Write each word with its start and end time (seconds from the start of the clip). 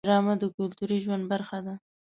ډرامه 0.07 0.33
د 0.41 0.43
کلتوري 0.57 0.97
ژوند 1.03 1.23
برخه 1.31 1.59
ده 1.65 1.73